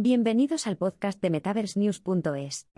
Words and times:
Bienvenidos 0.00 0.68
al 0.68 0.76
podcast 0.76 1.20
de 1.20 1.28
MetaverseNews.es. 1.28 2.68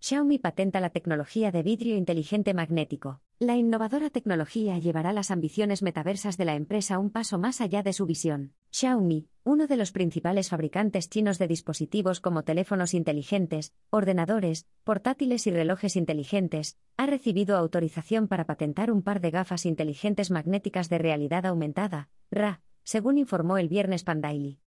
Xiaomi 0.00 0.38
patenta 0.38 0.80
la 0.80 0.88
tecnología 0.88 1.52
de 1.52 1.62
vidrio 1.62 1.98
inteligente 1.98 2.54
magnético. 2.54 3.20
La 3.38 3.56
innovadora 3.56 4.08
tecnología 4.08 4.78
llevará 4.78 5.12
las 5.12 5.30
ambiciones 5.30 5.82
metaversas 5.82 6.38
de 6.38 6.46
la 6.46 6.54
empresa 6.54 6.98
un 6.98 7.10
paso 7.10 7.38
más 7.38 7.60
allá 7.60 7.82
de 7.82 7.92
su 7.92 8.06
visión. 8.06 8.54
Xiaomi, 8.70 9.28
uno 9.44 9.66
de 9.66 9.76
los 9.76 9.92
principales 9.92 10.48
fabricantes 10.48 11.10
chinos 11.10 11.38
de 11.38 11.48
dispositivos 11.48 12.20
como 12.20 12.42
teléfonos 12.42 12.94
inteligentes, 12.94 13.74
ordenadores, 13.90 14.66
portátiles 14.84 15.46
y 15.46 15.50
relojes 15.50 15.94
inteligentes, 15.94 16.78
ha 16.96 17.04
recibido 17.04 17.58
autorización 17.58 18.28
para 18.28 18.46
patentar 18.46 18.90
un 18.90 19.02
par 19.02 19.20
de 19.20 19.30
gafas 19.30 19.66
inteligentes 19.66 20.30
magnéticas 20.30 20.88
de 20.88 20.96
realidad 20.96 21.44
aumentada, 21.44 22.08
RA, 22.30 22.62
según 22.86 23.18
informó 23.18 23.58
el 23.58 23.68
viernes 23.68 24.04
Pandaily. 24.04 24.60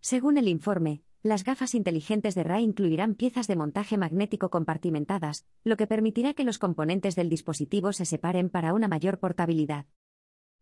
Según 0.00 0.38
el 0.38 0.46
informe, 0.46 1.02
las 1.24 1.42
gafas 1.42 1.74
inteligentes 1.74 2.36
de 2.36 2.44
RA 2.44 2.60
incluirán 2.60 3.16
piezas 3.16 3.48
de 3.48 3.56
montaje 3.56 3.98
magnético 3.98 4.50
compartimentadas, 4.50 5.46
lo 5.64 5.76
que 5.76 5.88
permitirá 5.88 6.32
que 6.32 6.44
los 6.44 6.60
componentes 6.60 7.16
del 7.16 7.28
dispositivo 7.28 7.92
se 7.92 8.04
separen 8.04 8.50
para 8.50 8.72
una 8.72 8.86
mayor 8.86 9.18
portabilidad. 9.18 9.86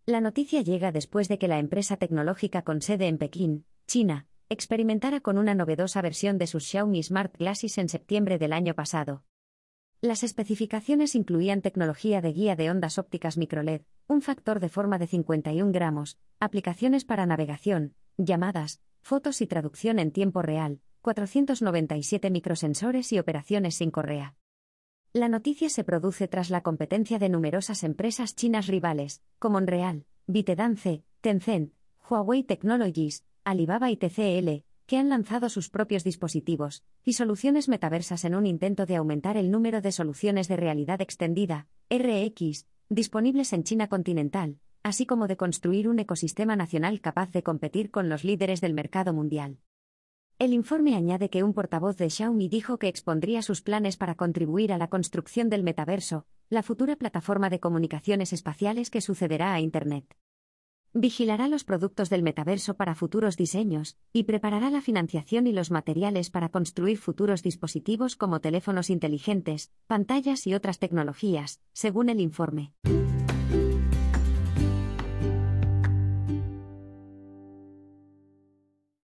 La 0.07 0.23
noticia 0.23 0.63
llega 0.63 0.91
después 0.91 1.29
de 1.29 1.39
que 1.39 1.47
la 1.47 1.59
empresa 1.59 1.99
tecnológica 1.99 2.63
con 2.63 2.81
sede 2.81 3.07
en 3.07 3.19
Pekín, 3.19 3.67
China, 3.87 4.27
experimentara 4.49 5.21
con 5.21 5.37
una 5.37 5.55
novedosa 5.55 6.01
versión 6.01 6.39
de 6.39 6.47
sus 6.47 6.65
Xiaomi 6.65 7.03
Smart 7.03 7.37
Glasses 7.37 7.77
en 7.77 7.91
septiembre 7.91 8.39
del 8.39 8.55
año 8.55 8.73
pasado. 8.75 9.25
Las 10.01 10.23
especificaciones 10.23 11.17
incluían 11.17 11.61
tecnología 11.61 12.21
de 12.21 12.33
guía 12.33 12.55
de 12.55 12.71
ondas 12.71 12.99
ópticas 12.99 13.37
microLED, 13.37 13.83
un 14.07 14.23
factor 14.23 14.61
de 14.61 14.69
forma 14.69 14.97
de 14.97 15.09
51 15.09 15.73
gramos, 15.73 16.19
aplicaciones 16.39 17.05
para 17.05 17.27
navegación, 17.27 17.95
llamadas, 18.17 18.81
fotos 19.03 19.41
y 19.41 19.49
traducción 19.49 19.99
en 19.99 20.13
tiempo 20.13 20.41
real, 20.41 20.81
497 21.01 22.31
microsensores 22.31 23.13
y 23.13 23.19
operaciones 23.19 23.75
sin 23.75 23.91
correa. 23.91 24.37
La 25.13 25.29
noticia 25.29 25.69
se 25.69 25.83
produce 25.83 26.29
tras 26.29 26.51
la 26.51 26.63
competencia 26.63 27.19
de 27.19 27.29
numerosas 27.29 27.83
empresas 27.83 28.37
chinas 28.37 28.69
rivales, 28.69 29.25
como 29.41 29.59
Enreal, 29.59 30.07
ByteDance, 30.29 31.03
Tencent, 31.21 31.73
Huawei 32.09 32.45
Technologies, 32.45 33.25
Alibaba 33.43 33.91
y 33.91 33.97
TCL, 33.97 34.63
que 34.89 34.97
han 34.97 35.11
lanzado 35.11 35.51
sus 35.51 35.69
propios 35.69 36.03
dispositivos 36.03 36.83
y 37.05 37.13
soluciones 37.13 37.69
metaversas 37.69 38.25
en 38.25 38.35
un 38.35 38.47
intento 38.47 38.87
de 38.87 38.97
aumentar 38.97 39.37
el 39.37 39.51
número 39.51 39.83
de 39.83 39.93
soluciones 39.93 40.49
de 40.49 40.57
realidad 40.57 41.03
extendida, 41.03 41.69
RX, 41.91 42.67
disponibles 42.89 43.53
en 43.53 43.65
China 43.65 43.89
continental, 43.89 44.61
así 44.83 45.05
como 45.05 45.29
de 45.29 45.37
construir 45.37 45.91
un 45.91 45.99
ecosistema 45.99 46.57
nacional 46.57 47.03
capaz 47.03 47.31
de 47.33 47.43
competir 47.43 47.91
con 47.91 48.09
los 48.09 48.25
líderes 48.25 48.63
del 48.63 48.73
mercado 48.73 49.13
mundial. 49.13 49.59
El 50.39 50.55
informe 50.55 50.97
añade 50.97 51.29
que 51.29 51.43
un 51.43 51.53
portavoz 51.53 51.99
de 51.99 52.09
Xiaomi 52.09 52.49
dijo 52.49 52.79
que 52.79 52.89
expondría 52.89 53.43
sus 53.43 53.61
planes 53.61 53.99
para 53.99 54.15
contribuir 54.15 54.73
a 54.73 54.79
la 54.79 54.89
construcción 54.89 55.51
del 55.51 55.65
metaverso, 55.65 56.25
la 56.49 56.63
futura 56.63 56.97
plataforma 56.97 57.51
de 57.51 57.61
comunicaciones 57.61 58.33
espaciales 58.33 58.89
que 58.89 59.03
sucederá 59.03 59.53
a 59.53 59.61
Internet. 59.61 60.17
Vigilará 60.95 61.49
los 61.49 61.65
productos 61.65 62.09
del 62.09 62.23
metaverso 62.23 62.75
para 62.75 62.95
futuros 62.95 63.37
diseños, 63.37 63.97
y 64.13 64.25
preparará 64.25 64.71
la 64.71 64.81
financiación 64.81 65.47
y 65.47 65.53
los 65.53 65.71
materiales 65.71 66.31
para 66.31 66.49
construir 66.49 66.99
futuros 66.99 67.43
dispositivos 67.43 68.17
como 68.17 68.41
teléfonos 68.41 68.89
inteligentes, 68.89 69.71
pantallas 69.87 70.47
y 70.47 70.55
otras 70.55 70.79
tecnologías, 70.79 71.61
según 71.73 72.09
el 72.09 72.21
informe. 72.21 72.73